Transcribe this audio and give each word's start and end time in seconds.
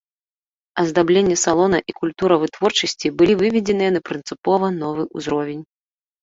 Аздабленне 0.83 1.35
салона 1.41 1.77
і 1.93 1.95
культура 1.99 2.33
вытворчасці 2.43 3.07
былі 3.19 3.37
выведзеныя 3.43 3.91
на 3.99 4.03
прынцыпова 4.11 4.73
новы 4.81 5.03
ўзровень. 5.21 5.63